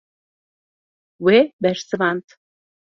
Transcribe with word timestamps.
Wê 1.25 1.39
bersivand. 1.63 2.25